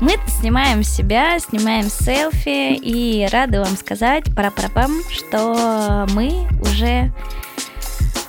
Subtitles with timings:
[0.00, 7.12] Мы снимаем себя, снимаем селфи и рады вам сказать, пара пам что мы уже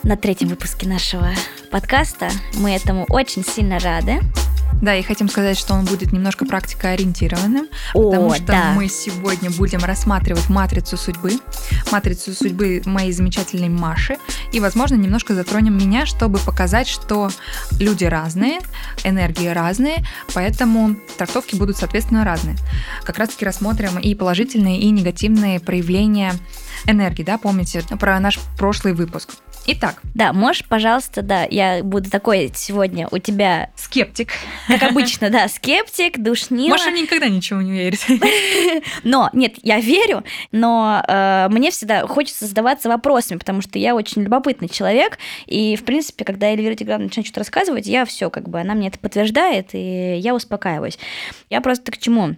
[0.04, 1.30] на третьем выпуске нашего
[1.72, 2.30] подкаста.
[2.56, 4.20] Мы этому очень сильно рады.
[4.82, 8.74] Да, и хотим сказать, что он будет немножко практикоориентированным, О, потому что да.
[8.76, 11.34] мы сегодня будем рассматривать матрицу судьбы,
[11.92, 14.18] матрицу судьбы моей замечательной Маши,
[14.52, 17.30] и, возможно, немножко затронем меня, чтобы показать, что
[17.80, 18.60] люди разные,
[19.04, 20.04] энергии разные,
[20.34, 22.58] поэтому трактовки будут, соответственно, разные.
[23.04, 26.34] Как раз-таки рассмотрим и положительные, и негативные проявления
[26.86, 29.30] энергии, да, помните про наш прошлый выпуск.
[29.68, 34.30] Итак, Да, можешь, пожалуйста, да, я буду такой сегодня у тебя, скептик.
[34.68, 36.72] как обычно, да, скептик, душнила.
[36.72, 38.00] Маша никогда ничего не верит.
[39.04, 44.24] Но, нет, я верю, но э, мне всегда хочется задаваться вопросами, потому что я очень
[44.24, 48.60] любопытный человек, и, в принципе, когда Эльвира Тиграновна начинает что-то рассказывать, я все, как бы,
[48.60, 50.98] она мне это подтверждает, и я успокаиваюсь.
[51.50, 52.36] Я просто к чему?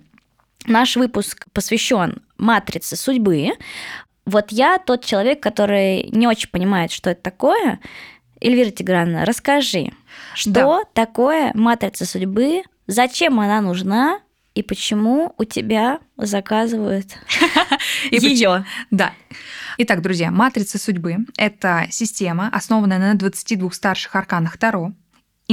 [0.65, 3.51] Наш выпуск посвящен матрице судьбы.
[4.25, 7.79] Вот я тот человек, который не очень понимает, что это такое.
[8.39, 9.91] Эльвира Тиграновна, расскажи,
[10.35, 14.19] что такое матрица судьбы, зачем она нужна
[14.53, 17.17] и почему у тебя заказывают
[18.11, 18.65] ее.
[18.91, 19.13] Да.
[19.77, 24.93] Итак, друзья, матрица судьбы– это система, основанная на 22 старших арканах Таро,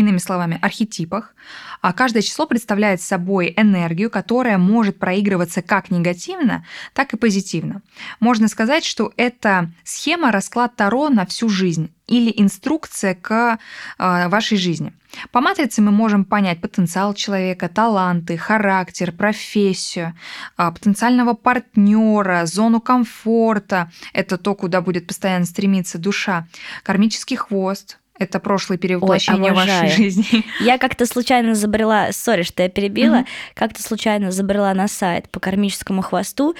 [0.00, 1.34] иными словами, архетипах.
[1.80, 7.82] А каждое число представляет собой энергию, которая может проигрываться как негативно, так и позитивно.
[8.18, 13.58] Можно сказать, что это схема расклад Таро на всю жизнь или инструкция к
[13.98, 14.92] э, вашей жизни.
[15.32, 20.14] По матрице мы можем понять потенциал человека, таланты, характер, профессию,
[20.56, 23.90] а, потенциального партнера, зону комфорта.
[24.12, 26.46] Это то, куда будет постоянно стремиться душа.
[26.82, 27.99] Кармический хвост.
[28.20, 29.90] Это прошлое перевоплощение вашей обожаю.
[29.90, 30.44] жизни.
[30.60, 33.26] Я как-то случайно забрела, сори, что я перебила, Мгм.
[33.54, 36.54] как-то случайно забрела на сайт по кармическому хвосту,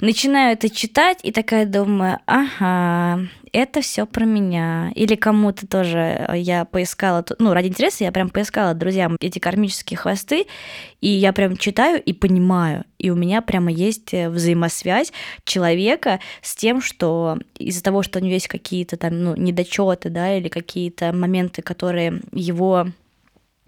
[0.00, 4.92] начинаю это читать и такая думаю, ага, это все про меня.
[4.94, 9.98] Или кому-то тоже э, я поискала, ну, ради интереса я прям поискала друзьям эти кармические
[9.98, 10.46] хвосты,
[11.00, 12.84] и я прям читаю и понимаю.
[12.98, 15.12] И у меня прямо есть э, взаимосвязь
[15.44, 20.36] человека с тем, что из-за того, что у него есть какие-то там, ну, недочеты, да,
[20.36, 22.88] или какие-то моменты, которые его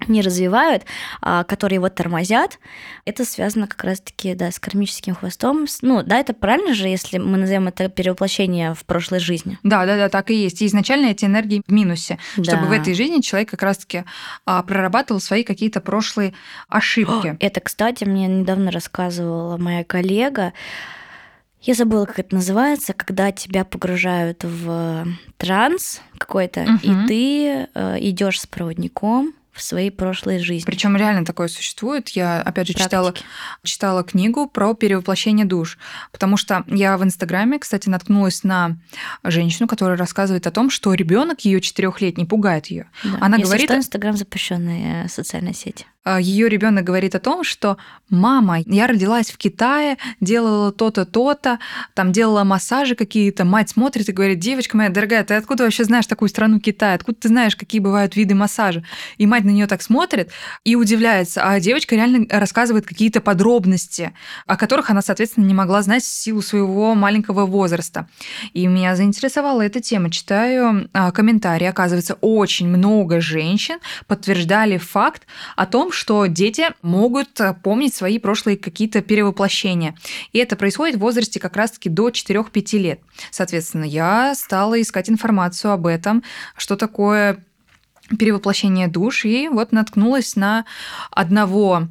[0.09, 0.85] не развивают,
[1.21, 2.59] а, которые его тормозят,
[3.05, 5.67] это связано как раз-таки, да, с кармическим хвостом.
[5.83, 9.59] Ну, да, это правильно же, если мы назовем это перевоплощение в прошлой жизни.
[9.63, 10.63] Да, да, да, так и есть.
[10.63, 12.67] И изначально эти энергии в минусе, чтобы Да.
[12.69, 14.05] в этой жизни человек как раз-таки
[14.47, 16.35] а, прорабатывал свои какие-то прошлые
[16.69, 17.37] ошибки.
[17.41, 20.53] Это, кстати, мне недавно рассказывала моя коллега.
[21.61, 26.81] Я забыла, как это называется, когда тебя погружают в транс какой-то, Мгм.
[26.83, 27.69] и ты
[28.09, 30.65] идешь с проводником в своей прошлой жизни.
[30.65, 32.09] Причем реально такое существует.
[32.11, 33.27] Я, опять же, читала, Практики.
[33.65, 35.79] читала книгу про перевоплощение душ.
[36.11, 38.79] Потому что я в Инстаграме, кстати, наткнулась на
[39.23, 42.91] женщину, которая рассказывает о том, что ребенок ее четырехлетний пугает ее.
[43.05, 43.19] Да.
[43.21, 45.87] Она Если говорит- что, Инстаграм запрещенная социальная сеть.
[46.19, 47.77] Ее ребенок говорит о том, что
[48.11, 51.61] мама, я родилась в Китае, делала то-то, то-то,
[51.95, 53.45] там делала массажи какие-то.
[53.45, 56.97] Мать смотрит и говорит, девочка моя дорогая, ты откуда вообще знаешь такую страну Китай?
[56.97, 58.83] Откуда ты знаешь, какие бывают виды массажа?
[59.17, 60.31] И мать на нее так смотрит
[60.65, 64.13] и удивляется, а девочка реально рассказывает какие-то подробности,
[64.47, 68.09] о которых она, соответственно, не могла знать в силу своего маленького возраста.
[68.53, 70.11] И меня заинтересовала эта тема.
[70.11, 71.67] Читаю а, комментарии.
[71.67, 75.27] Оказывается, очень много женщин подтверждали факт
[75.57, 79.95] о том, что дети могут а, помнить свои прошлые какие-то перевоплощения.
[80.33, 83.01] И это происходит в возрасте как раз-таки до 4-5 лет.
[83.31, 86.23] Соответственно, я стала искать информацию об этом,
[86.57, 87.45] что такое
[88.19, 90.65] перевоплощение душ, и вот наткнулась на
[91.11, 91.89] одного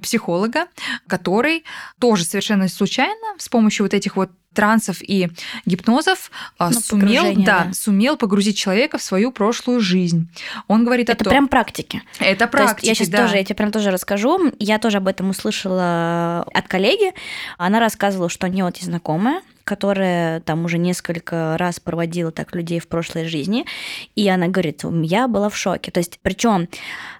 [0.00, 0.66] психолога,
[1.06, 1.64] который
[1.98, 5.28] тоже совершенно случайно с помощью вот этих вот трансов и
[5.66, 7.72] гипнозов Ну, сумел, да, да.
[7.74, 10.28] сумел погрузить человека в свою прошлую жизнь.
[10.66, 12.02] Он говорит Это о том, прям практики.
[12.18, 13.22] это То есть практики, я сейчас да.
[13.22, 14.52] тоже, я тебе прям тоже расскажу.
[14.58, 17.12] Я тоже об этом услышала от коллеги.
[17.56, 22.54] Она рассказывала, что у нее вот есть знакомая, которая там уже несколько раз проводила так
[22.54, 23.66] людей в прошлой жизни,
[24.14, 25.90] и она говорит, я была в шоке.
[25.90, 26.68] То есть, причем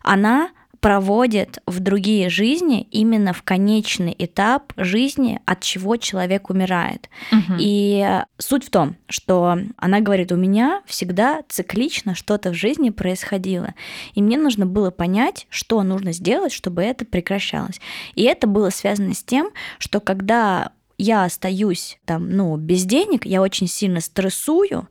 [0.02, 0.48] она
[0.80, 7.10] проводит в другие жизни именно в конечный этап жизни, от чего человек умирает.
[7.32, 7.56] Мгм.
[7.58, 13.74] И суть в том, что она говорит, у меня всегда циклично что-то в жизни происходило.
[14.14, 17.78] И мне нужно было понять, что нужно сделать, чтобы это прекращалось.
[18.14, 23.40] И это было связано с тем, что когда я остаюсь там, ну, без денег, я
[23.40, 24.88] очень сильно стрессую,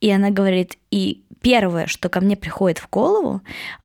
[0.00, 3.42] и она говорит, и первое, что ко мне приходит в голову,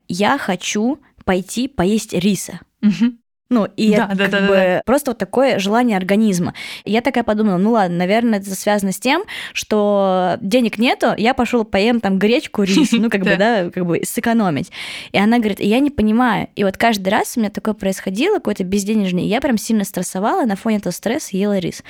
[0.08, 2.62] я хочу пойти поесть риса.
[2.82, 3.20] Мгм.
[3.50, 6.54] Ну, и Да, это да, как да, да, бы просто вот такое желание организма.
[6.86, 9.24] Я такая подумала, ну ладно, наверное, это связано с тем,
[9.54, 14.02] что денег нету, я пошел поем там гречку, рис, ну как бы, да, как бы
[14.04, 14.72] сэкономить.
[15.12, 16.48] И она говорит, я не понимаю.
[16.56, 20.56] И вот каждый раз у меня такое происходило, какой-то безденежный, я прям сильно стрессовала, на
[20.56, 21.84] фоне этого стресса ела рис.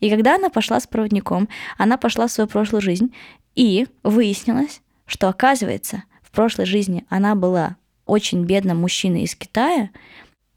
[0.00, 3.14] И когда она пошла с проводником, она пошла в свою прошлую жизнь,
[3.54, 7.76] и выяснилось, что оказывается, в прошлой жизни она была
[8.06, 9.90] очень бедным мужчиной из Китая,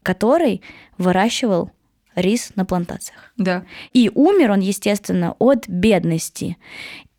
[0.08, 0.62] который
[0.96, 1.70] выращивал
[2.14, 3.30] рис на плантациях.
[3.36, 3.64] Да.
[3.92, 6.56] И умер он, естественно, от бедности.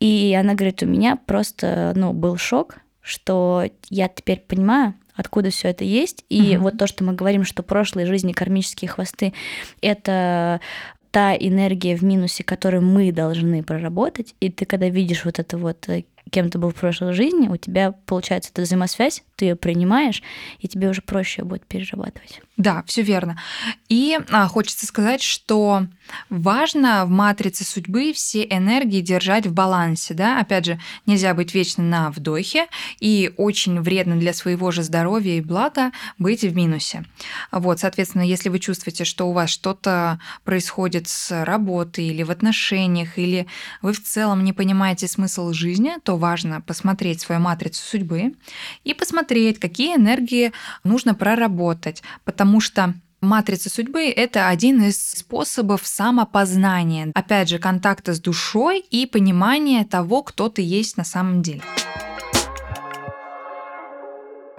[0.00, 5.68] И она говорит, у меня просто ну, был шок, что я теперь понимаю, откуда все
[5.68, 6.24] это есть.
[6.28, 6.62] И Мгм.
[6.64, 9.34] вот то, что мы говорим, что прошлые жизни кармические хвосты
[9.80, 10.60] это
[11.12, 14.34] та энергия в минусе, которую мы должны проработать.
[14.40, 17.56] И ты, когда видишь вот это вот, э, кем ты был в прошлой жизни, у
[17.56, 20.22] тебя получается эта взаимосвязь, ты ее принимаешь,
[20.58, 22.40] и тебе уже проще её будет перерабатывать.
[22.60, 23.40] Да, все верно.
[23.88, 25.86] И а, хочется сказать, что
[26.28, 30.12] важно в матрице судьбы все энергии держать в балансе.
[30.12, 30.40] Да?
[30.40, 32.66] Опять же, нельзя быть вечно на вдохе,
[32.98, 37.06] и очень вредно для своего же здоровья и блага быть в минусе.
[37.50, 43.16] Вот, соответственно, если вы чувствуете, что у вас что-то происходит с работой или в отношениях,
[43.16, 43.46] или
[43.80, 48.34] вы в целом не понимаете смысл жизни, то важно посмотреть свою матрицу судьбы
[48.84, 50.52] и посмотреть, какие энергии
[50.84, 58.20] нужно проработать, потому что Матрица судьбы– это один из способов самопознания, опять же, контакта с
[58.20, 61.60] душой и понимания того, кто ты есть на самом деле.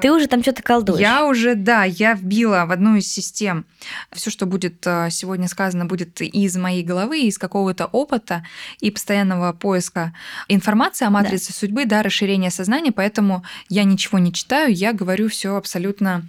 [0.02, 1.00] Ты уже там что-то колдуешь.
[1.00, 3.66] Я уже, да, я вбила в одну из систем.
[4.12, 8.46] Все, что будет э, сегодня сказано, будет из моей головы, из какого-то опыта
[8.80, 10.14] и постоянного поиска
[10.48, 15.56] информации о матрице судьбы, да, расширения сознания, поэтому я ничего не читаю, я говорю все
[15.56, 16.24] абсолютно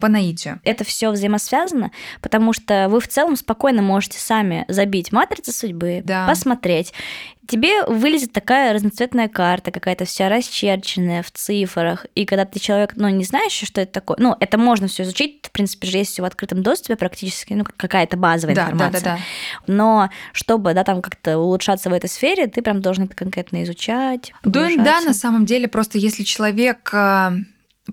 [0.00, 0.60] по наитию.
[0.64, 1.90] это все взаимосвязано,
[2.20, 6.26] потому что вы в целом спокойно можете сами забить матрицу судьбы, Да.
[6.26, 6.92] посмотреть.
[7.46, 12.04] Тебе вылезет такая разноцветная карта, какая-то вся расчерченная в цифрах.
[12.14, 15.46] И когда ты человек, ну, не знаешь, что это такое, ну, это можно все изучить,
[15.46, 19.00] в принципе же есть все в открытом доступе практически, ну, какая-то базовая Да, да, информация.
[19.02, 19.22] да, да.
[19.72, 24.34] Но чтобы, да, там как-то улучшаться в этой сфере, ты прям должен это конкретно изучать.
[24.44, 27.30] Да, да, на самом деле, просто если человек э,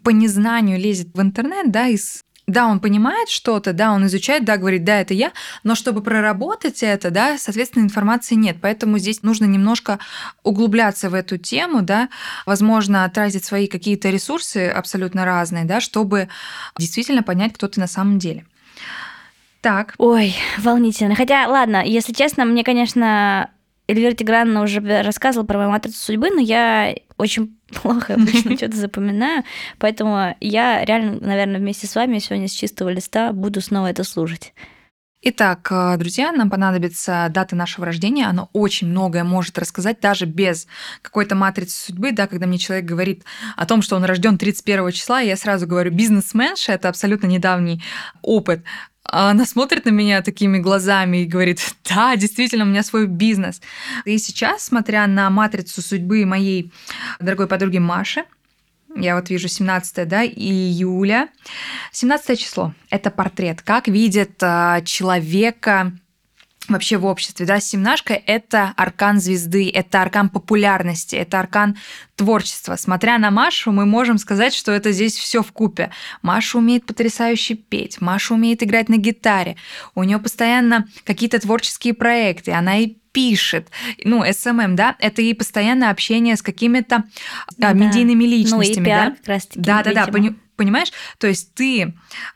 [0.04, 4.58] по незнанию лезет в интернет, да, из да, он понимает что-то, да, он изучает, да,
[4.58, 5.32] говорит, да, это я,
[5.64, 8.58] но чтобы проработать это, да, соответственно, информации нет.
[8.62, 9.98] Поэтому здесь нужно немножко
[10.44, 12.10] углубляться в эту тему, да,
[12.46, 16.30] возможно, тратить свои какие-то ресурсы абсолютно разные, да, чтобы
[16.78, 18.46] действительно понять, кто ты на самом деле.
[19.62, 21.16] Так, Ой, волнительно.
[21.16, 23.50] Хотя, ладно, если честно, мне, конечно,
[23.88, 29.44] Эльвира Тиграновна уже рассказывала про мою матрицу судьбы, но я очень плохо обычно что-то запоминаю,
[29.78, 34.54] поэтому я реально, наверное, вместе с вами сегодня с чистого листа буду снова это слушать.
[35.28, 38.28] Итак, э, друзья, нам понадобится дата нашего рождения.
[38.28, 40.68] Она очень многое может рассказать, даже без
[41.02, 42.12] какой-то матрицы судьбы.
[42.12, 43.24] Да, когда мне человек говорит
[43.56, 47.82] о том, что он рожден 31 числа, я сразу говорю, бизнесменша, это абсолютно недавний
[48.22, 48.64] опыт.
[49.08, 53.62] А она смотрит на меня такими глазами и говорит, да, действительно, у меня свой бизнес.
[54.04, 56.72] И сейчас, смотря на матрицу судьбы моей
[57.20, 58.26] дорогой подруги Маши,
[58.96, 61.30] я вот вижу 17 да, июля.
[61.92, 63.62] 17 число– это портрет.
[63.62, 65.92] Как видит а, человека
[66.68, 71.78] вообще в обществе, да, семнашка– это аркан звезды, это аркан популярности, это аркан
[72.16, 72.76] творчества.
[72.76, 75.92] Смотря на Машу, мы можем сказать, что это здесь все в купе.
[76.22, 79.58] Маша умеет потрясающе петь, Маша умеет играть на гитаре,
[79.96, 83.70] у нее постоянно какие-то творческие проекты, она и пишет,
[84.04, 87.04] ну, SMM, да, это и постоянное общение с какими-то а,
[87.58, 87.72] Да.
[87.72, 89.16] медийными Ну и личностями, пиар да.
[89.16, 90.36] как раз-таки, Да, да, да, видимо.
[90.56, 90.92] Понимаешь?
[91.18, 91.94] То есть ты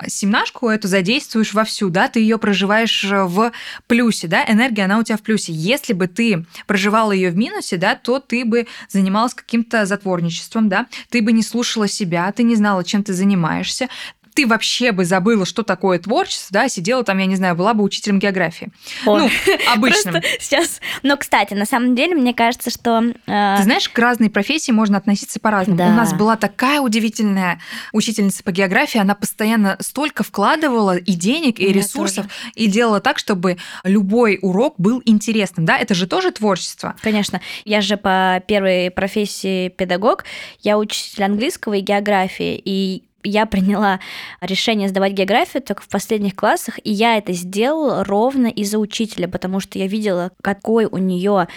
[0.07, 3.51] семнашку эту задействуешь вовсю, да, ты ее проживаешь в
[3.87, 5.53] плюсе, да, энергия, она у тебя в плюсе.
[5.53, 10.87] Если бы ты проживала ее в минусе, да, то ты бы занималась каким-то затворничеством, да,
[11.09, 13.89] ты бы не слушала себя, ты не знала, чем ты занимаешься,
[14.39, 17.83] ты вообще бы забыла, что такое творчество, да, сидела там, я не знаю, была бы
[17.83, 18.69] учителем географии.
[19.05, 19.29] Ой, Ну,
[19.73, 20.13] обычным.
[20.13, 20.79] Просто сейчас.
[21.03, 24.97] Но, кстати, на самом деле, мне кажется, что э, Ты знаешь, к разной профессии можно
[24.97, 25.77] относиться по-разному.
[25.77, 25.87] Да.
[25.87, 27.59] У нас была такая удивительная
[27.91, 32.51] учительница по географии, она постоянно столько вкладывала и денег, и меня ресурсов, тоже.
[32.55, 35.65] и делала так, чтобы любой урок был интересным.
[35.65, 36.95] Да, это же тоже творчество.
[37.01, 37.41] Конечно.
[37.65, 40.23] Я же по первой профессии педагог,
[40.61, 43.99] я учитель английского и географии, и я приняла
[44.41, 49.59] решение сдавать географию только в последних классах, и я это сделала ровно из-за учителя, потому
[49.59, 51.47] что я видела, какой у нее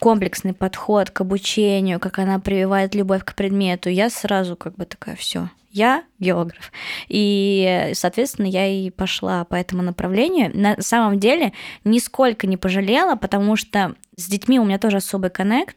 [0.00, 5.16] комплексный подход к обучению, как она прививает любовь к предмету, я сразу как бы такая,
[5.16, 6.72] все, я географ.
[7.08, 10.50] И, соответственно, я и пошла по этому направлению.
[10.54, 11.52] На самом деле,
[11.84, 15.76] нисколько не пожалела, потому что с детьми у меня тоже особый коннект.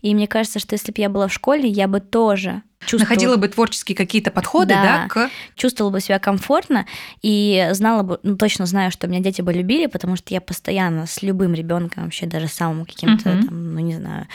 [0.00, 3.02] И мне кажется, что если бы я была в школе, я бы тоже чувствовала...
[3.02, 5.30] Находила бы творческие какие-то подходы, да, да к...
[5.54, 6.86] чувствовала бы себя комфортно
[7.22, 11.06] и знала бы, ну, точно знаю, что меня дети бы любили, потому что я постоянно
[11.06, 13.46] с любым ребенком, вообще даже самым каким-то, uh-huh.
[13.46, 14.26] там, ну, не знаю,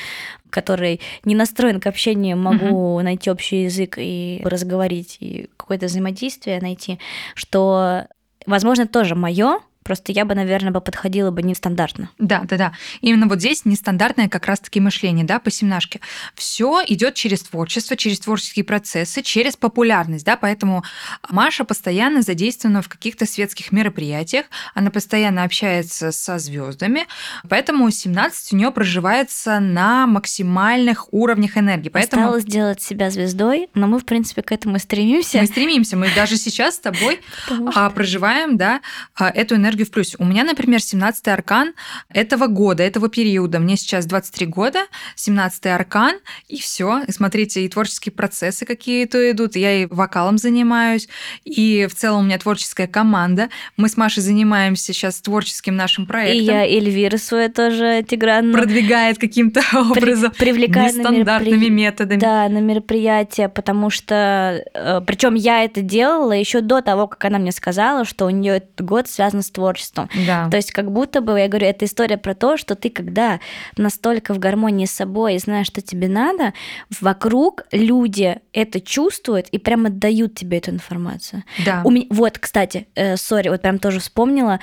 [0.49, 3.03] который не настроен к общению, могу uh-huh.
[3.03, 6.99] найти общий язык и разговорить, и какое-то взаимодействие найти,
[7.35, 8.07] что,
[8.45, 12.09] возможно, тоже мое, Просто я бы, наверное, бы подходила бы нестандартно.
[12.19, 12.73] Да, да, да.
[12.99, 16.01] Именно вот здесь нестандартное как раз-таки мышление, да, по семнашке.
[16.35, 20.83] Все идет через творчество, через творческие процессы, через популярность, да, поэтому
[21.29, 27.07] Маша постоянно задействована в каких-то светских мероприятиях, она постоянно общается со звездами,
[27.47, 31.87] поэтому 17 у нее проживается на максимальных уровнях энергии.
[31.87, 32.23] Поэтому...
[32.23, 35.37] Осталось сделать себя звездой, но мы, в принципе, к этому стремимся.
[35.37, 37.89] Мы стремимся, мы даже сейчас с тобой что...
[37.91, 38.81] проживаем, да,
[39.15, 40.17] а, эту энергию энергию в плюсе.
[40.19, 41.73] У меня, например, 17-й аркан
[42.09, 43.59] этого года, этого периода.
[43.59, 44.79] Мне сейчас 23 года,
[45.15, 46.15] 17-й аркан,
[46.47, 47.03] и все.
[47.07, 49.55] И смотрите, и творческие процессы какие-то идут.
[49.55, 51.07] Я и вокалом занимаюсь,
[51.45, 53.49] и в целом у меня творческая команда.
[53.77, 56.41] Мы с Машей занимаемся сейчас творческим нашим проектом.
[56.41, 61.69] И я Эльвира свою тоже Тигран продвигает каким-то образом привлекает нестандартными меропри...
[61.69, 62.19] методами.
[62.19, 67.37] Да, на мероприятия, потому что э, причем я это делала еще до того, как она
[67.39, 70.09] мне сказала, что у нее этот год связан с творчеством творчеством.
[70.25, 70.49] Да.
[70.49, 73.39] То есть как будто бы, я говорю, это история про то, что ты когда
[73.75, 76.53] настолько в гармонии с собой и знаешь, что тебе надо,
[77.01, 81.43] вокруг люди это чувствуют и прямо дают тебе эту информацию.
[81.65, 81.81] Да.
[81.83, 84.59] У меня, вот, кстати, сори, э, вот прям тоже вспомнила,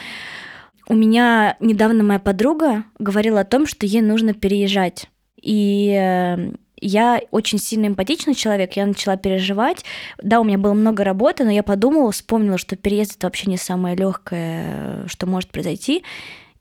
[0.88, 5.06] у меня недавно моя подруга говорила о том, что ей нужно переезжать.
[5.40, 6.52] И э,
[6.86, 9.84] я очень сильно эмпатичный человек, я начала переживать.
[10.22, 13.56] Да, у меня было много работы, но я подумала, вспомнила, что переезд это вообще не
[13.56, 16.04] самое легкое, что может произойти.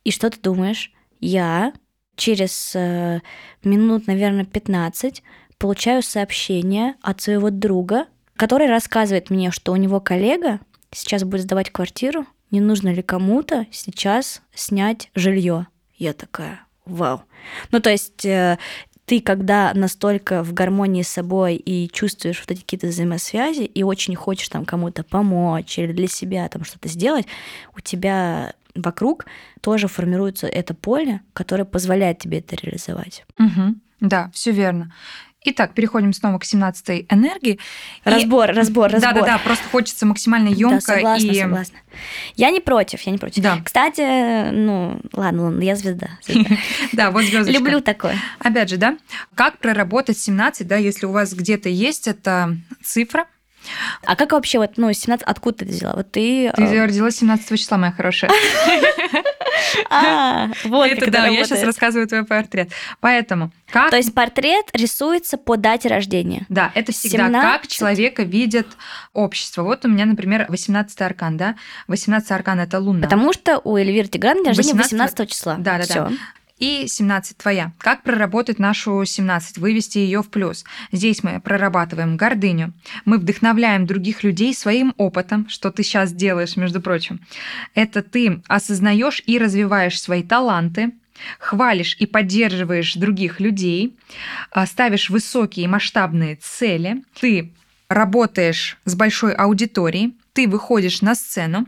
[0.06, 0.94] И что ты думаешь?
[1.20, 1.74] Я
[2.16, 3.20] через э,
[3.64, 5.24] минут, наверное, 15
[5.58, 8.06] получаю сообщение от своего друга,
[8.38, 10.62] который рассказывает мне, что у него коллега
[10.92, 15.68] сейчас будет сдавать квартиру, не нужно ли кому-то сейчас снять жилье.
[15.96, 17.24] Я такая, вау.
[17.72, 18.58] Ну, то есть э,
[19.06, 24.16] ты, когда настолько в гармонии с собой и чувствуешь вот эти какие-то взаимосвязи, и очень
[24.16, 27.26] хочешь там кому-то помочь или для себя там что-то сделать,
[27.76, 29.26] у тебя вокруг
[29.62, 33.26] тоже формируется это поле, которое позволяет тебе это реализовать.
[33.38, 33.76] Угу.
[34.00, 34.94] Да, все верно.
[35.46, 37.60] Итак, переходим снова к 17-й энергии.
[38.04, 38.54] Разбор, и...
[38.54, 39.14] разбор, разбор.
[39.14, 40.76] Да-да-да, просто хочется максимально емко.
[40.76, 41.40] Да, согласна, и...
[41.40, 41.78] согласна.
[42.36, 43.44] Я не против, я не против.
[43.44, 43.60] Да.
[43.64, 46.10] Кстати, ну, ладно, ладно я звезда.
[46.94, 47.60] Да, вот звездочка.
[47.60, 48.18] Люблю такое.
[48.40, 48.98] Опять же, да,
[49.36, 53.26] как проработать 17, да, если у вас где-то есть эта цифра,
[54.06, 55.94] а как вообще вот, ну, 17, откуда ты взяла?
[55.96, 56.52] Вот ты...
[56.56, 58.32] Ты э, родилась 17 числа, моя хорошая.
[59.90, 62.72] А, вот Это да, я сейчас рассказываю твой портрет.
[63.00, 63.92] Поэтому как...
[63.92, 66.46] То есть портрет рисуется по дате рождения.
[66.50, 67.42] Да, это всегда 17...
[67.42, 68.68] как человека видит
[69.14, 69.64] общество.
[69.64, 71.56] Вот у меня, например, 18 аркан, да?
[71.88, 73.04] 18 аркан– это луна.
[73.04, 75.56] Потому что у Эльвиры Тигран день рождения 18 числа.
[75.58, 76.12] Да, да, да
[76.58, 77.74] и 17 твоя.
[77.78, 80.64] Как проработать нашу 17, вывести ее в плюс?
[80.92, 82.74] Здесь мы прорабатываем гордыню.
[83.06, 87.20] Мы вдохновляем других людей своим опытом, что ты сейчас делаешь, между прочим.
[87.74, 90.94] Это ты осознаешь и развиваешь свои таланты,
[91.40, 93.98] хвалишь и поддерживаешь других людей,
[94.52, 97.52] а, ставишь высокие масштабные цели, ты
[97.90, 101.68] работаешь с большой аудиторией, ты выходишь на сцену,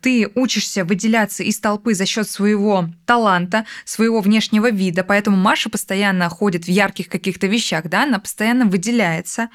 [0.00, 6.28] ты учишься выделяться из толпы за счет своего таланта, своего внешнего вида, поэтому Маша постоянно
[6.28, 9.48] ходит в ярких каких-то вещах, да, она постоянно выделяется.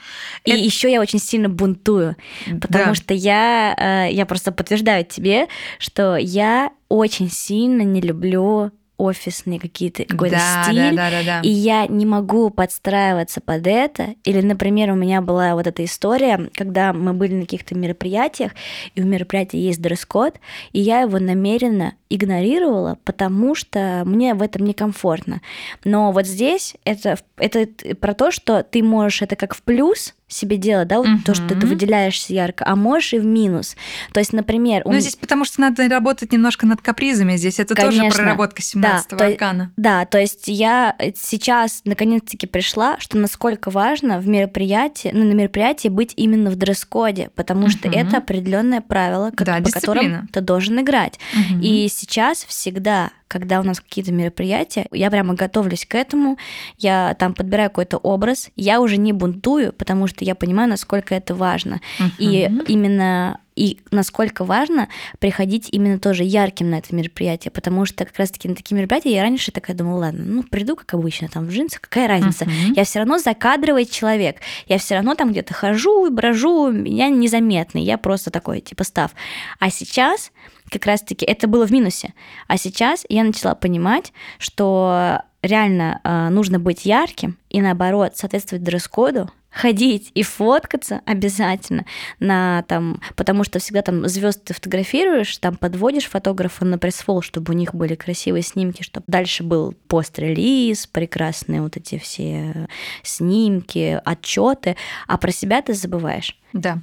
[0.43, 0.59] И Это...
[0.59, 2.17] еще я очень сильно бунтую,
[2.59, 2.95] потому да.
[2.95, 5.47] что я, э, я просто подтверждаю тебе,
[5.79, 11.41] что я очень сильно не люблю офисные какие-то какой-то да, стиль, да, да, да, да.
[11.41, 14.15] и я не могу подстраиваться под это.
[14.23, 18.51] Или, например, у меня была вот эта история, когда мы были на каких-то мероприятиях,
[18.95, 20.35] и у мероприятия есть дресс-код,
[20.71, 25.41] и я его намеренно игнорировала, потому что мне в этом некомфортно.
[25.83, 30.57] Но вот здесь это, это про то, что ты можешь это как в плюс себе
[30.57, 31.19] делать, да, вот угу.
[31.25, 33.75] то, что ты выделяешься ярко, а можешь и в минус.
[34.13, 34.83] То есть, например...
[34.85, 39.17] Ну, здесь потому что надо работать немножко над капризами, здесь это Конечно, тоже проработка 17-го
[39.17, 39.65] да, аркана.
[39.65, 45.33] То, да, то есть я сейчас наконец-таки пришла, что насколько важно в мероприятии, ну, на
[45.33, 47.71] мероприятии быть именно в дресс-коде, потому угу.
[47.71, 49.79] что это определенное правило, да, по дисциплина.
[49.79, 51.19] которым ты должен играть.
[51.33, 51.59] Угу.
[51.61, 56.37] И сейчас всегда, когда у нас какие-то мероприятия, я прямо готовлюсь к этому,
[56.77, 61.35] я там подбираю какой-то образ, я уже не бунтую, потому что я понимаю, насколько это
[61.35, 61.79] важно.
[61.99, 62.11] Uh-huh.
[62.17, 64.87] И именно и насколько важно
[65.19, 69.21] приходить именно тоже ярким на это мероприятие, потому что как раз-таки на такие мероприятия я
[69.21, 72.73] раньше такая думала, ладно, ну приду как обычно, там в джинсах, какая разница, uh-huh.
[72.75, 77.83] я все равно закадровый человек, я все равно там где-то хожу и брожу, я незаметный,
[77.83, 79.11] я просто такой типа став.
[79.59, 80.31] А сейчас
[80.71, 82.13] как раз-таки это было в минусе,
[82.47, 89.29] а сейчас я начала понимать, что реально э, нужно быть ярким и наоборот соответствовать дресс-коду,
[89.51, 91.85] ходить и фоткаться обязательно
[92.19, 97.53] на там, потому что всегда там звезд ты фотографируешь, там подводишь фотографа на пресс-фол, чтобы
[97.53, 102.67] у них были красивые снимки, чтобы дальше был пост-релиз, прекрасные вот эти все
[103.03, 106.37] снимки, отчеты, а про себя ты забываешь.
[106.53, 106.79] Да.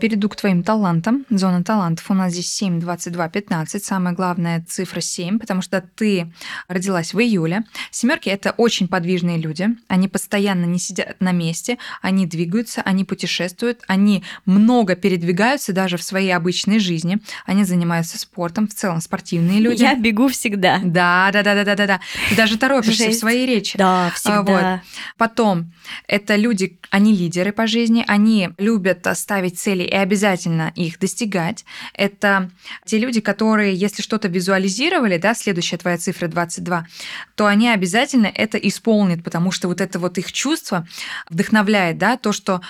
[0.00, 1.26] Перейду к твоим талантам.
[1.28, 3.84] Зона талантов у нас здесь 7, 22, 15.
[3.84, 6.32] Самая главная цифра 7, потому что ты
[6.68, 7.64] родилась в июле.
[7.90, 9.68] Семерки это очень подвижные люди.
[9.88, 16.02] Они постоянно не сидят на месте, они двигаются, они путешествуют, они много передвигаются даже в
[16.02, 17.18] своей обычной жизни.
[17.44, 19.82] Они занимаются спортом, в целом спортивные люди.
[19.82, 20.80] Я бегу всегда.
[20.82, 22.00] Да, да, да, да, да, да, да.
[22.30, 23.18] Ты даже торопишься Жесть.
[23.18, 23.76] в своей речи.
[23.76, 24.42] Да, всегда.
[24.44, 24.80] Вот.
[25.18, 25.72] Потом
[26.06, 31.64] это люди, они лидеры по жизни, они любят ставить цели и обязательно их достигать.
[31.94, 32.50] Это
[32.84, 36.86] те люди, которые, если что-то визуализировали, да, следующая твоя цифра 22,
[37.34, 40.86] то они обязательно это исполнят, потому что вот это вот их чувство
[41.28, 42.60] вдохновляет, да, то, что,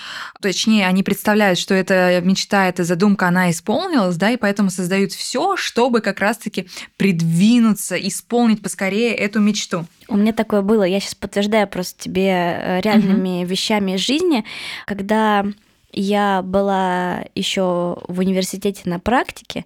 [0.41, 5.55] точнее, они представляют, что эта мечта, эта задумка, она исполнилась, да, и поэтому создают все,
[5.57, 9.85] чтобы как раз-таки придвинуться, исполнить поскорее эту мечту.
[10.07, 13.51] У меня такое было, я сейчас подтверждаю просто тебе э, реальными угу.
[13.51, 14.43] вещами из жизни,
[14.85, 15.45] когда
[15.91, 19.65] я была еще в университете на практике,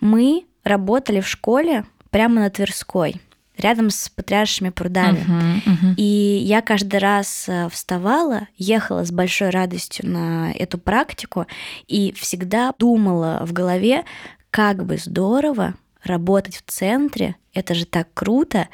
[0.00, 3.16] мы работали в школе прямо на Тверской
[3.60, 5.18] рядом с Патриаршими прудами.
[5.18, 5.94] Uh-huh, uh-huh.
[5.96, 11.46] И я каждый раз э, вставала, ехала с большой радостью на эту практику
[11.86, 14.04] и всегда думала в голове,
[14.50, 18.68] как бы здорово работать в центре, это же так круто.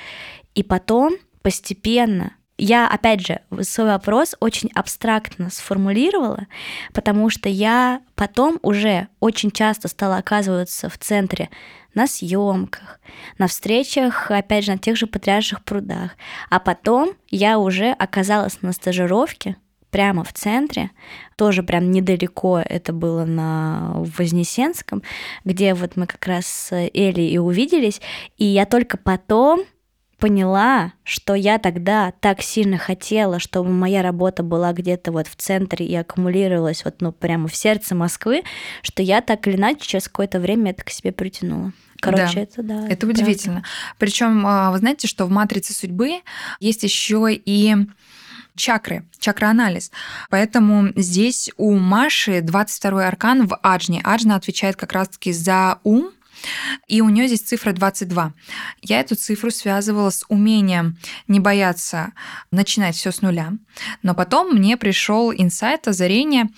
[0.54, 6.46] И потом постепенно я, опять же, свой вопрос очень абстрактно сформулировала,
[6.94, 11.50] потому что я потом уже очень часто стала оказываться в центре
[11.94, 13.00] на съемках,
[13.38, 16.12] на встречах, опять же, на тех же потрясших прудах.
[16.50, 19.56] А потом я уже оказалась на стажировке
[19.90, 20.90] прямо в центре,
[21.36, 25.02] тоже прям недалеко, это было на Вознесенском,
[25.44, 28.02] где вот мы как раз с Элли и увиделись,
[28.36, 29.64] и я только потом
[30.18, 35.86] поняла, что я тогда так сильно хотела, чтобы моя работа была где-то вот в центре
[35.86, 38.42] и аккумулировалась вот ну прямо в сердце Москвы,
[38.82, 41.72] что я так или иначе через какое-то время это к себе притянула.
[42.00, 42.40] Короче, да.
[42.40, 42.88] это да.
[42.88, 43.62] Это удивительно.
[43.98, 46.20] Причем а, вы знаете, что в матрице судьбы
[46.60, 47.76] есть еще и
[48.54, 49.90] чакры, чакроанализ.
[50.30, 54.00] Поэтому здесь у Маши 22-й аркан в Аджне.
[54.02, 56.10] Аджна отвечает как раз-таки за ум,
[56.86, 58.32] и у нее здесь цифра 22.
[58.82, 62.12] Я эту цифру связывала с умением не бояться
[62.50, 63.52] начинать все с нуля.
[64.02, 66.48] Но потом мне пришел инсайт, озарение,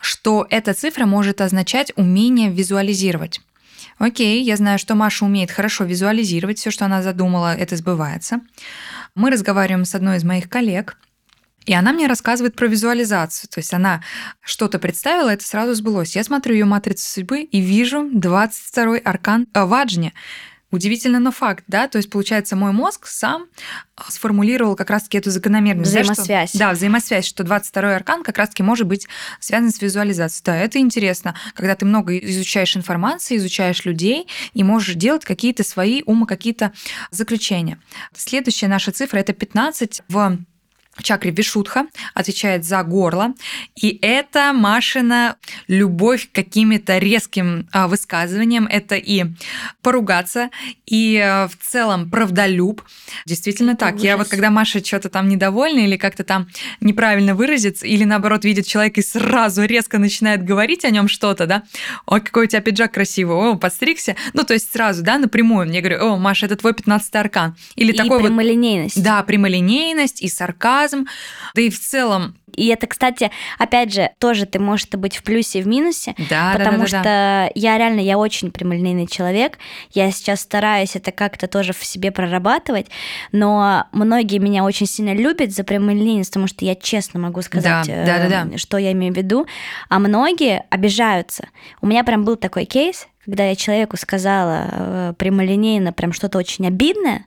[0.00, 3.40] что эта цифра может означать умение визуализировать.
[3.98, 8.40] Окей, я знаю, что Маша умеет хорошо визуализировать, все, что она задумала, это сбывается.
[9.14, 10.96] Мы разговариваем с одной из моих коллег,
[11.68, 13.50] и она мне рассказывает про визуализацию.
[13.50, 14.02] То есть она
[14.40, 16.16] что-то представила, это сразу сбылось.
[16.16, 20.14] Я смотрю ее матрицу судьбы и вижу 22-й аркан э, Ваджни.
[20.70, 21.86] Удивительно, но факт, да?
[21.88, 23.46] То есть, получается, мой мозг сам
[23.96, 25.90] а, сформулировал как раз-таки эту закономерность.
[25.90, 26.26] Взаимосвязь.
[26.26, 29.06] Да, что, да, взаимосвязь, что 22-й аркан как раз-таки может быть
[29.38, 30.44] связан с визуализацией.
[30.46, 36.02] Да, это интересно, когда ты много изучаешь информации, изучаешь людей и можешь делать какие-то свои
[36.06, 36.72] умы, какие-то
[37.10, 37.78] заключения.
[38.14, 40.38] Следующая наша цифра– это 15 в
[41.02, 43.34] чакре Вишудха, отвечает за горло.
[43.76, 48.66] И это Машина любовь к каким-то резким а, высказываниям.
[48.66, 49.24] Это и
[49.82, 50.50] поругаться,
[50.86, 52.82] и а, в целом правдолюб.
[53.26, 53.94] Действительно это так.
[53.94, 54.04] Ужас.
[54.04, 56.48] Я вот когда Маша что-то там недовольна или как-то там
[56.80, 61.62] неправильно выразится, или наоборот видит человека и сразу резко начинает говорить о нем что-то, да,
[62.06, 64.16] ой, какой у тебя пиджак красивый, о, подстригся.
[64.32, 67.56] Ну, то есть сразу, да, напрямую мне говорю, о, Маша, это твой 15 аркан.
[67.76, 68.96] Или и такой прямолинейность.
[68.96, 71.06] Вот, да, прямолинейность и сарказм сарказм,
[71.54, 75.22] да и в целом и это, кстати, опять же, тоже ты можешь это быть в
[75.22, 77.50] плюсе и в минусе, да, потому да, да, что да.
[77.54, 79.58] я реально, я очень прямолинейный человек,
[79.92, 82.86] я сейчас стараюсь это как-то тоже в себе прорабатывать,
[83.32, 88.04] но многие меня очень сильно любят за прямолинейность, потому что я честно могу сказать, да,
[88.04, 88.58] да, да, да.
[88.58, 89.46] что я имею в виду,
[89.88, 91.48] а многие обижаются.
[91.80, 96.66] У меня прям был такой кейс, когда я человеку сказала э, прямолинейно прям что-то очень
[96.66, 97.26] обидное,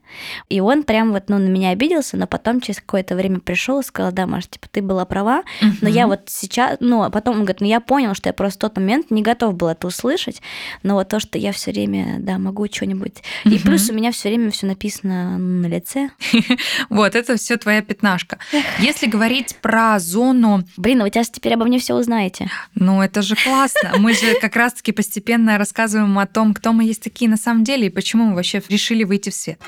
[0.50, 3.84] и он прям вот ну, на меня обиделся, но потом через какое-то время пришел и
[3.84, 5.74] сказал, да, Маша, типа, ты была права, uh-huh.
[5.82, 8.60] но я вот сейчас, ну, а потом он говорит, ну, я понял, что я просто
[8.60, 10.42] в тот момент не готов был это услышать,
[10.84, 13.22] но вот то, что я все время, да, могу что-нибудь.
[13.46, 13.54] Uh-huh.
[13.54, 16.10] И плюс у меня все время все написано на лице.
[16.90, 18.38] Вот, это все твоя пятнашка.
[18.80, 20.64] Если говорить про зону...
[20.78, 22.50] Блин, вы сейчас теперь обо мне все узнаете.
[22.76, 23.94] Ну, это же классно.
[23.98, 27.88] Мы же как раз-таки постепенно рассказываем о том, кто мы есть такие на самом деле
[27.88, 29.60] и почему мы вообще решили выйти в свет.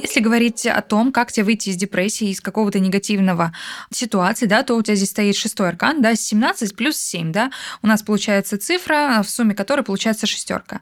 [0.00, 3.52] Если говорить о том, как тебе выйти из депрессии, из какого-то негативного
[3.90, 7.50] ситуации, да, то у тебя здесь стоит шестой аркан, да, 17 плюс 7, да,
[7.82, 10.80] у нас получается цифра, в сумме которой получается шестерка.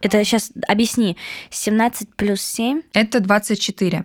[0.00, 1.16] Это сейчас объясни,
[1.50, 2.82] 17 плюс 7?
[2.92, 4.04] Это 24.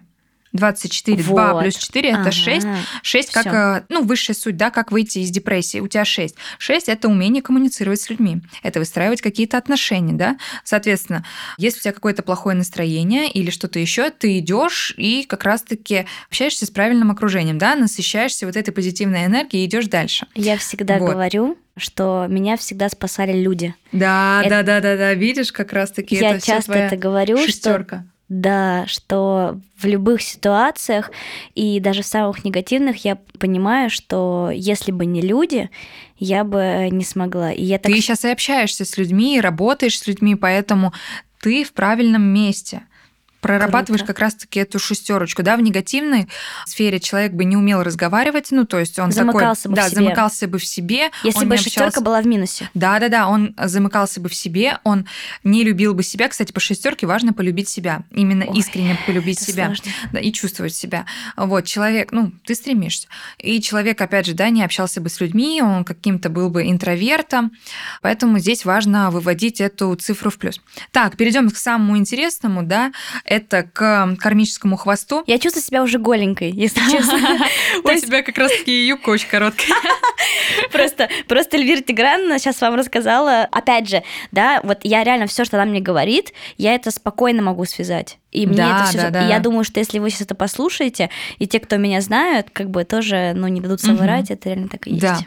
[0.56, 1.36] 24, вот.
[1.36, 2.32] 2 плюс 4 это ага.
[2.32, 2.68] 6.
[3.02, 3.54] 6 как, Всё.
[3.54, 5.80] Э, ну, высшая суть, да, как выйти из депрессии.
[5.80, 6.36] У тебя 6.
[6.58, 8.42] 6 это умение коммуницировать с людьми.
[8.64, 10.38] Это выстраивать какие-то отношения, да.
[10.64, 11.26] Соответственно,
[11.58, 16.66] если у тебя какое-то плохое настроение или что-то еще, ты идешь и как раз-таки общаешься
[16.66, 20.28] с правильным окружением, да, насыщаешься вот этой позитивной энергией и идешь дальше.
[20.36, 21.12] Я всегда вот.
[21.12, 23.76] говорю, что меня всегда спасали люди.
[23.92, 24.50] Да, это...
[24.50, 25.14] да, да, да, да.
[25.14, 27.98] Видишь, как раз-таки я это часто это говорю, шестерка.
[27.98, 31.12] что да, что в любых ситуациях
[31.54, 35.70] и даже в самых негативных я понимаю, что если бы не люди,
[36.18, 37.52] я бы не смогла.
[37.52, 37.92] И я так...
[37.92, 40.94] Ты сейчас и общаешься с людьми, и работаешь с людьми, поэтому
[41.40, 42.84] ты в правильном месте
[43.46, 44.14] прорабатываешь Круто.
[44.14, 46.28] как раз-таки эту шестерочку, да, в негативной
[46.66, 49.90] сфере человек бы не умел разговаривать, ну то есть он замыкался такой, бы да, в
[49.90, 49.96] себе.
[50.02, 52.72] замыкался бы в себе, если бы шестерка была в минусе.
[52.74, 55.06] Да, да, да, он замыкался бы в себе, он
[55.44, 56.28] не любил бы себя.
[56.28, 59.72] Кстати, по шестерке важно полюбить себя, именно Ой, искренне полюбить себя,
[60.12, 61.06] да, и чувствовать себя.
[61.38, 65.62] Вот человек, ну ты стремишься, и человек опять же, да, не общался бы с людьми,
[65.62, 67.52] он каким-то был бы интровертом,
[68.02, 70.60] поэтому здесь важно выводить эту цифру в плюс.
[70.92, 72.92] Так, перейдем к самому интересному, да,
[73.36, 75.24] это к кармическому хвосту.
[75.28, 77.20] Я чувствую себя уже голенькой, если честно.
[77.84, 79.68] У тебя как раз-таки юбка очень короткая.
[80.72, 85.58] Просто, просто Эльвира Тиграновна сейчас вам рассказала, опять же, да, вот я реально все, что
[85.58, 88.18] она мне говорит, я это спокойно могу связать.
[88.36, 88.98] И мне да, это все.
[88.98, 89.26] Да, да.
[89.26, 92.70] И я думаю, что если вы сейчас это послушаете, и те, кто меня знают, как
[92.70, 94.34] бы тоже, ну, не дадут соврать, угу.
[94.34, 95.02] это реально так и есть.
[95.02, 95.20] Да.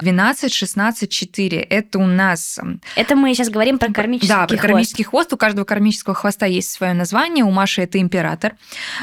[0.00, 1.58] 12, 16, 4.
[1.58, 2.58] Это у нас.
[2.96, 4.50] Это мы сейчас говорим про кармический хвост.
[4.50, 5.32] Да, про кармический хвост.
[5.32, 7.44] У каждого кармического хвоста есть свое название.
[7.44, 8.56] У Маши это император.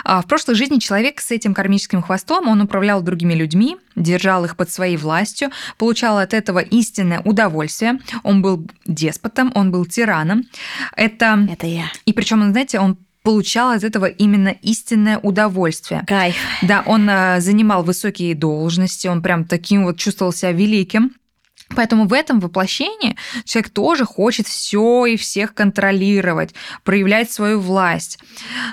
[0.03, 4.57] А в прошлой жизни человек с этим кармическим хвостом, он управлял другими людьми, держал их
[4.57, 7.99] под своей властью, получал от этого истинное удовольствие.
[8.23, 10.43] Он был деспотом, он был тираном.
[10.97, 11.47] Это...
[11.49, 11.85] Это я.
[12.05, 16.03] И причем, знаете, он получал от этого именно истинное удовольствие.
[16.05, 16.35] Кайф.
[16.61, 21.15] Да, он э, занимал высокие должности, он прям таким вот чувствовал себя великим.
[21.75, 28.19] Поэтому в этом воплощении человек тоже хочет все и всех контролировать, проявлять свою власть.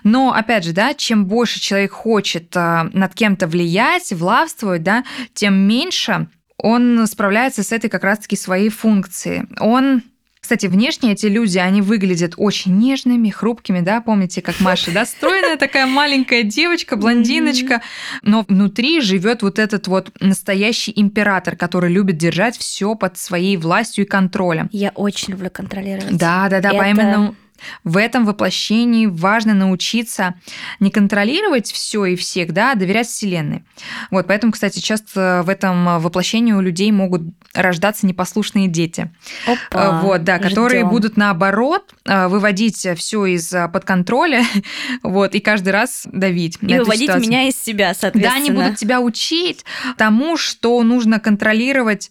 [0.04, 5.54] Но, опять же, да, чем больше человек хочет э, над кем-то влиять, властвовать, да, тем
[5.54, 6.28] меньше
[6.62, 9.44] он справляется с этой как раз-таки своей функцией.
[9.58, 10.02] Он
[10.50, 15.56] кстати, внешне эти люди, они выглядят очень нежными, хрупкими, да, помните, как Маша, да, стройная
[15.56, 17.82] такая маленькая девочка, блондиночка,
[18.24, 24.06] но внутри живет вот этот вот настоящий император, который любит держать все под своей властью
[24.06, 24.68] и контролем.
[24.72, 26.16] Я очень люблю контролировать.
[26.16, 26.78] Да, да, да, Это...
[26.78, 27.36] поэтому
[27.84, 30.34] в этом воплощении важно научиться
[30.78, 33.64] не контролировать все и всех, да, а доверять Вселенной.
[34.10, 37.22] Вот, поэтому, кстати, часто в этом воплощении у людей могут
[37.54, 39.10] рождаться непослушные дети.
[39.46, 40.90] Опа, вот, да, которые ждём.
[40.90, 44.44] будут наоборот э, выводить все из-под контроля,
[45.02, 46.58] вот, и каждый раз давить.
[46.60, 47.28] И выводить ситуацию.
[47.28, 48.36] меня из себя, соответственно.
[48.36, 49.64] Да, они будут тебя учить
[49.96, 52.10] тому, что нужно контролировать,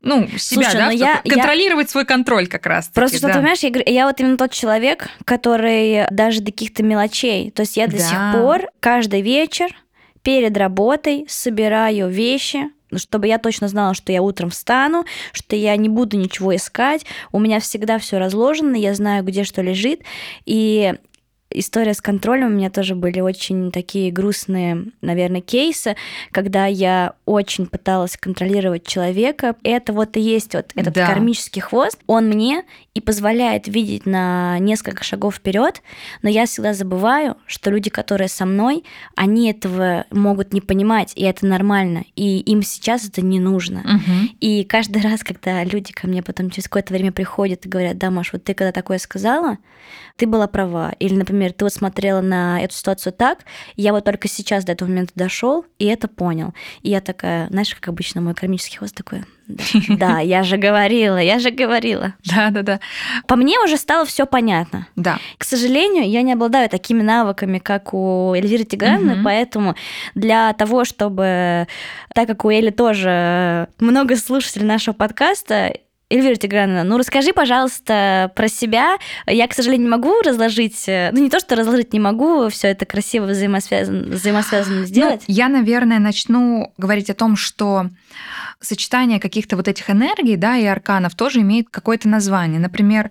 [0.00, 1.90] ну, себя, Слушай, да, я, контролировать я...
[1.90, 2.88] свой контроль как раз.
[2.88, 3.28] Просто, да.
[3.28, 4.87] что, понимаешь, я, я вот именно тот человек,
[5.24, 8.02] который даже до каких-то мелочей, то есть я до да.
[8.02, 9.74] сих пор каждый вечер
[10.22, 15.88] перед работой собираю вещи, чтобы я точно знала, что я утром встану, что я не
[15.88, 17.04] буду ничего искать.
[17.32, 20.02] У меня всегда все разложено, я знаю, где что лежит.
[20.46, 20.94] И
[21.50, 25.96] история с контролем у меня тоже были очень такие грустные, наверное, кейсы,
[26.30, 29.56] когда я очень пыталась контролировать человека.
[29.62, 31.06] Это вот и есть вот этот да.
[31.06, 31.98] кармический хвост.
[32.06, 35.82] Он мне и позволяет видеть на несколько шагов вперед,
[36.22, 38.84] но я всегда забываю, что люди, которые со мной,
[39.14, 43.80] они этого могут не понимать, и это нормально, и им сейчас это не нужно.
[43.80, 44.36] Угу.
[44.40, 48.10] И каждый раз, когда люди ко мне потом через какое-то время приходят и говорят, да,
[48.10, 49.58] Маш, вот ты когда такое сказала,
[50.16, 50.92] ты была права.
[50.98, 53.40] Или, например, например, ты вот смотрела на эту ситуацию так,
[53.76, 56.52] я вот только сейчас до этого момента дошел и это понял.
[56.82, 59.22] И я такая, знаешь, как обычно мой кармический хвост такой,
[59.88, 62.14] да, я же говорила, я же говорила.
[62.24, 62.80] Да, да, да.
[63.26, 64.88] По мне уже стало все понятно.
[64.96, 65.18] Да.
[65.38, 69.24] К сожалению, я не обладаю такими навыками, как у Эльвиры Тиграновны, угу.
[69.24, 69.76] поэтому
[70.14, 71.68] для того, чтобы,
[72.14, 75.72] так как у Эли тоже много слушателей нашего подкаста,
[76.10, 78.96] Эльвира Тиграновна, ну расскажи, пожалуйста, про себя.
[79.26, 82.68] Я, к сожалению, не могу разложить, э, ну не то, что разложить не могу, все
[82.68, 85.24] это красиво взаимосвязано, взаимосвязано сделать.
[85.28, 87.90] Ну, я, наверное, начну говорить о том, что
[88.60, 92.58] сочетание каких-то вот этих энергий, да, и арканов тоже имеет какое-то название.
[92.58, 93.10] Например,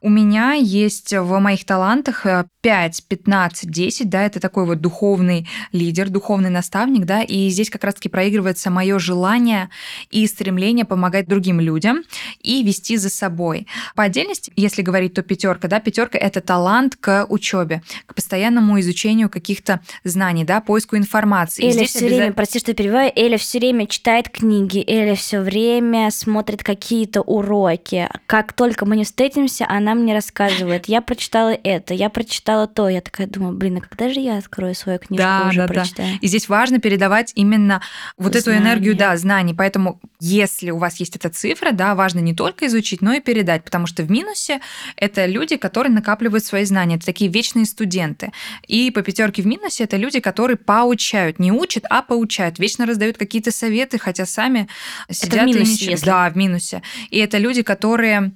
[0.00, 2.26] у меня есть в моих талантах
[2.60, 7.84] 5, 15, 10, да, это такой вот духовный лидер, духовный наставник, да, и здесь как
[7.84, 9.70] раз-таки проигрывается мое желание
[10.10, 12.02] и стремление помогать другим людям
[12.40, 13.66] и вести за собой.
[13.94, 19.28] По отдельности, если говорить, то пятерка, да, пятерка это талант к учебе, к постоянному изучению
[19.28, 21.64] каких-то знаний, да, поиску информации.
[21.64, 22.16] Эля все обязательно...
[22.16, 28.08] время, прости, что перебиваю, Эля все время читает книги, Эля все время смотрит какие-то уроки.
[28.26, 32.88] Как только мы не встретимся, она мне рассказывает, я прочитала это, я прочитала то.
[32.88, 36.12] Я такая думаю, блин, а когда же я открою свою книжку да, уже да, прочитаю?
[36.12, 36.18] Да.
[36.20, 37.82] И здесь важно передавать именно
[38.16, 38.58] вот Знания.
[38.58, 39.54] эту энергию, да, знаний.
[39.54, 43.64] Поэтому если у вас есть эта цифра, да, важно не только изучить, но и передать,
[43.64, 44.60] потому что в минусе
[44.96, 48.32] это люди, которые накапливают свои знания, это такие вечные студенты.
[48.66, 53.16] И по пятерке в минусе это люди, которые поучают, не учат, а поучают, вечно раздают
[53.18, 54.68] какие-то советы, хотя сами
[55.10, 55.90] сидят это в минусе, и ничего.
[55.90, 56.06] Если...
[56.06, 56.82] Да, в минусе.
[57.10, 58.32] И это люди, которые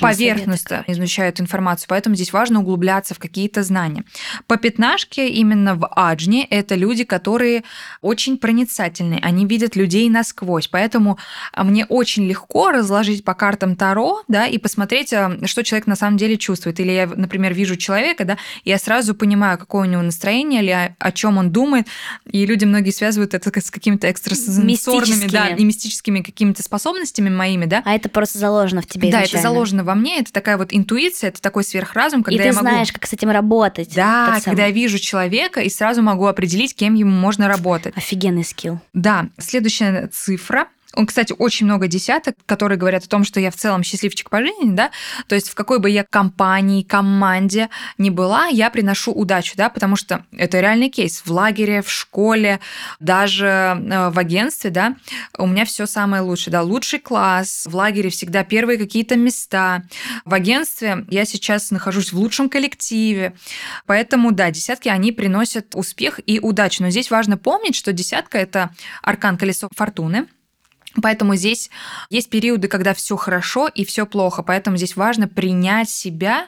[0.00, 4.04] поверхностно изучают информацию, поэтому здесь важно углубляться в какие-то знания.
[4.46, 7.64] По пятнашке именно в Аджне это люди, которые
[8.00, 11.18] очень проницательные, они видят людей насквозь, поэтому
[11.56, 16.16] мне очень легко разложить по картам Таро, да, и посмотреть, а, что человек на самом
[16.16, 16.80] деле чувствует.
[16.80, 20.70] Или я, например, вижу человека, да, и я сразу понимаю, какое у него настроение, или
[20.70, 21.88] о, о чем он думает.
[22.30, 27.82] И люди многие связывают это с какими-то экстрасенсорными, да, и мистическими какими-то способностями моими, да.
[27.84, 31.28] А это просто заложено в тебе Да, это заложено во мне, это такая вот интуиция,
[31.28, 32.68] это такой сверхразум, когда и ты я могу...
[32.68, 33.92] знаешь, как с этим работать.
[33.94, 37.96] Да, когда я вижу человека и сразу могу определить, кем ему можно работать.
[37.96, 38.80] Офигенный скилл.
[38.94, 43.56] Да, следующая цифра он, кстати, очень много десяток, которые говорят о том, что я в
[43.56, 44.90] целом счастливчик по жизни, да,
[45.28, 49.96] то есть в какой бы я компании, команде ни была, я приношу удачу, да, потому
[49.96, 51.22] что это реальный кейс.
[51.24, 52.60] В лагере, в школе,
[52.98, 54.96] даже э, в агентстве, да,
[55.36, 59.82] у меня все самое лучшее, да, лучший класс, в лагере всегда первые какие-то места.
[60.24, 63.34] В агентстве я сейчас нахожусь в лучшем коллективе,
[63.84, 66.82] поэтому, да, десятки, они приносят успех и удачу.
[66.82, 68.70] Но здесь важно помнить, что десятка– это
[69.02, 70.26] аркан колесо фортуны,
[71.02, 71.70] Поэтому здесь
[72.10, 74.42] есть периоды, когда все хорошо и все плохо.
[74.42, 76.46] Поэтому здесь важно принять себя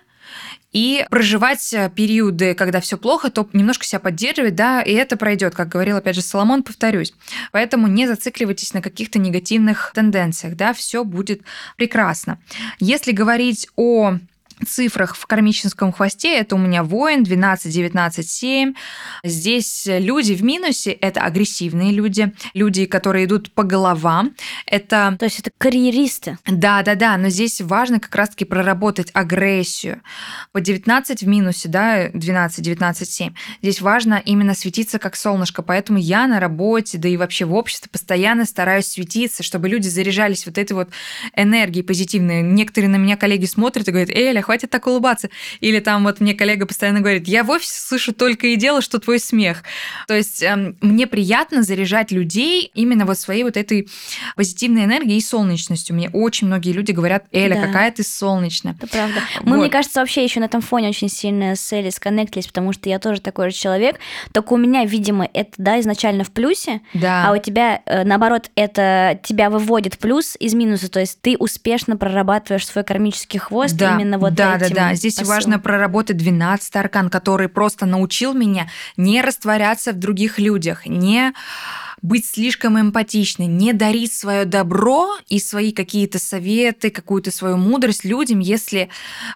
[0.73, 5.55] и проживать э, периоды, когда все плохо, то немножко себя поддерживать, да, и это пройдет,
[5.55, 7.15] как говорил опять же Соломон, повторюсь.
[7.53, 11.43] Поэтому не зацикливайтесь на каких-то негативных тенденциях, да, все будет
[11.77, 12.39] прекрасно.
[12.81, 14.19] Если говорить о
[14.67, 18.75] цифрах в кармическом хвосте это у меня воин 12, 19, 7.
[19.25, 24.35] Здесь люди в минусе– это агрессивные люди, люди, которые идут по головам.
[24.67, 25.17] Это...
[25.19, 26.39] То есть это карьеристы.
[26.47, 30.03] Да, да, да, но здесь важно как раз-таки проработать агрессию.
[30.53, 33.35] По 19 в минусе, да, 12, 19, 7.
[33.63, 37.91] Здесь важно именно светиться как солнышко, поэтому я на работе, да и вообще в обществе
[37.91, 40.89] постоянно стараюсь светиться, чтобы люди заряжались вот этой вот
[41.35, 42.43] энергией позитивной.
[42.43, 45.29] Некоторые на меня коллеги смотрят и говорят, Эля, хватит так улыбаться.
[45.61, 48.99] Или там вот мне коллега постоянно говорит, я в офисе слышу только и дело, что
[48.99, 49.63] твой смех.
[50.07, 53.91] То есть эм, мне приятно заряжать людей именно вот своей вот этой
[54.37, 55.95] позитивной энергией и солнечностью.
[55.95, 57.67] Мне очень многие люди говорят, Эля, да.
[57.67, 58.73] какая ты солнечная.
[58.73, 59.21] Это правда.
[59.43, 59.63] Мы, вот.
[59.65, 62.99] мне кажется, вообще еще на этом фоне очень сильно с Элей сконнектились, потому что я
[62.99, 63.97] тоже такой же человек.
[64.33, 67.29] Только у меня, видимо, это, да, изначально в плюсе, да.
[67.29, 70.91] а у тебя, э, наоборот, это тебя выводит в плюс из минуса.
[70.91, 73.95] То есть ты успешно прорабатываешь свой кармический хвост да.
[73.95, 74.95] именно вот да, да, да.
[74.95, 75.33] Здесь посыл.
[75.33, 81.33] важно проработать 12 аркан, который просто научил меня не растворяться в других людях, не
[82.03, 88.39] быть слишком эмпатичной, не дарить свое добро и свои какие-то советы, какую-то свою мудрость людям,
[88.41, 88.89] если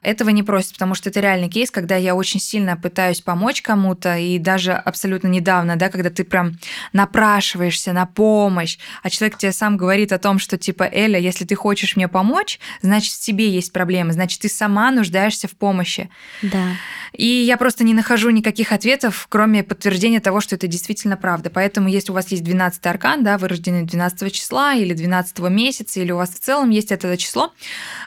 [0.02, 4.16] этого не просят, потому что это реальный кейс, когда я очень сильно пытаюсь помочь кому-то,
[4.16, 6.58] и даже абсолютно недавно, да, когда ты прям
[6.92, 11.54] напрашиваешься на помощь, а человек тебе сам говорит о том, что типа, Эля, если ты
[11.54, 16.10] хочешь мне помочь, значит, в тебе есть проблемы, значит, ты сама нуждаешься в помощи.
[16.42, 16.76] Да.
[17.12, 21.50] И я просто не нахожу никаких ответов, кроме подтверждения того, что это действительно правда.
[21.50, 26.00] Поэтому, если у вас есть 12 аркан, да, вы рождены 12 числа или 12 месяца,
[26.00, 27.52] или у вас в целом есть это число,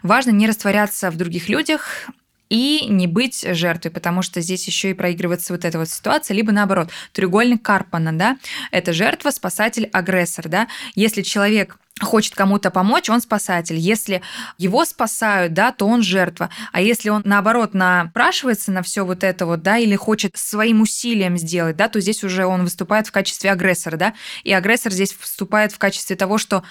[0.03, 2.09] важно не растворяться в других людях,
[2.47, 6.51] и не быть жертвой, потому что здесь еще и проигрывается вот эта вот ситуация, либо
[6.51, 8.37] наоборот, треугольник Карпана, да,
[8.69, 13.77] это жертва, спасатель, агрессор, да, если человек хочет кому-то помочь, он спасатель.
[13.77, 14.21] Если
[14.57, 16.49] его спасают, да, то он жертва.
[16.73, 21.37] А если он, наоборот, напрашивается на все вот это вот, да, или хочет своим усилием
[21.37, 25.71] сделать, да, то здесь уже он выступает в качестве агрессора, да, и агрессор здесь выступает
[25.71, 26.63] в качестве того, что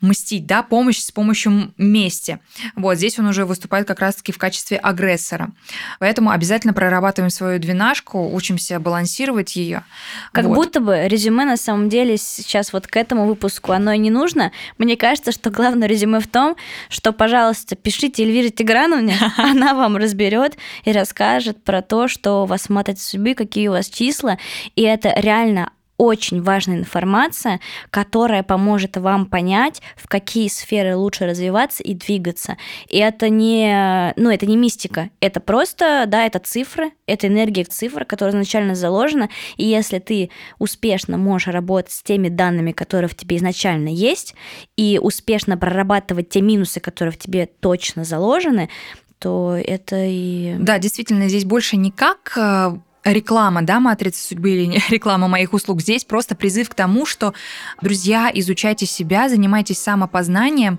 [0.00, 2.38] мстить, да, помощь с помощью мести.
[2.76, 5.50] Вот здесь он уже выступает как раз-таки в качестве агрессора.
[5.98, 9.84] Поэтому обязательно прорабатываем свою двенашку, учимся балансировать ее.
[10.32, 10.54] Как вот.
[10.54, 14.52] будто бы резюме на самом деле сейчас вот к этому выпуску оно и не нужно.
[14.78, 16.56] Мне кажется, что главное резюме в том,
[16.88, 22.68] что, пожалуйста, пишите Эльвире Тиграновне, она вам разберет и расскажет про то, что у вас
[22.68, 24.38] матрица судьбы, какие у вас числа,
[24.76, 27.60] и это реально очень важная информация,
[27.90, 32.56] которая поможет вам понять, в какие сферы лучше развиваться и двигаться.
[32.88, 38.06] И это не, ну, это не мистика, это просто, да, это цифры, это энергия цифр,
[38.06, 43.36] которая изначально заложена, и если ты успешно можешь работать с теми данными, которые в тебе
[43.36, 44.34] изначально есть,
[44.78, 48.70] и успешно прорабатывать те минусы, которые в тебе точно заложены,
[49.18, 50.56] то это и...
[50.58, 52.72] Да, действительно, здесь больше не как э,
[53.04, 55.80] реклама, да, матрицы судьбы или реклама моих услуг.
[55.80, 57.34] Здесь просто призыв к тому, что,
[57.80, 60.78] друзья, изучайте себя, занимайтесь самопознанием,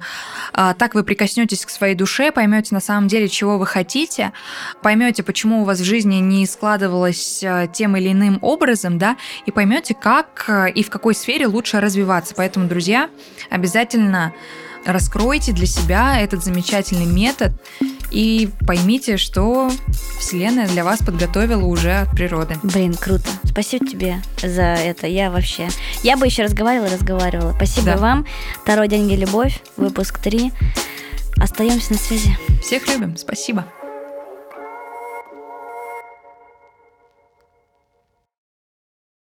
[0.54, 4.34] а, так вы прикоснетесь к своей душе, поймете на самом деле, чего вы хотите,
[4.82, 9.52] поймете, почему у вас в жизни не складывалось а, тем или иным образом, да, и
[9.52, 12.36] поймете, как а, и в какой сфере лучше развиваться.
[12.36, 13.10] Поэтому, друзья,
[13.50, 14.34] обязательно
[14.86, 17.54] раскройте для себя этот замечательный метод
[18.12, 19.72] и поймите, что
[20.20, 22.58] Вселенная для вас подготовила уже от природы.
[22.62, 23.30] Блин, круто.
[23.44, 25.08] Спасибо тебе за это.
[25.08, 25.70] Я вообще...
[26.04, 27.54] Я бы еще разговаривала, разговаривала.
[27.54, 27.98] Спасибо да.
[27.98, 28.26] вам.
[28.66, 29.62] Таро, деньги, любовь.
[29.78, 30.52] Выпуск 3.
[31.38, 32.38] Остаемся на связи.
[32.62, 33.16] Всех любим.
[33.18, 33.66] Спасибо.